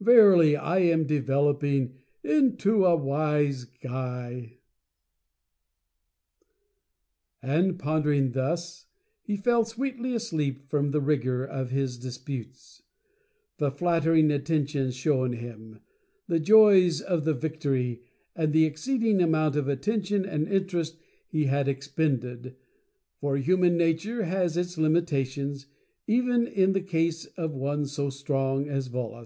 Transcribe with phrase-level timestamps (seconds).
[0.00, 4.60] Verily, am I developing into a Wise Guy!"
[7.42, 7.54] THE LAST STRAW.
[7.58, 8.86] And, pondering thus,
[9.20, 12.82] he fell sweetly asleep from the rigor of the disputes;
[13.58, 15.80] the flattering attentions shown him;
[16.26, 18.00] the joy of the victory;
[18.34, 20.96] and the exceeding amount of attention and interest
[21.28, 22.56] he had expended,
[23.20, 25.66] for Human Nature has its limitations,
[26.06, 29.16] even in the case of one so Strong as Volos.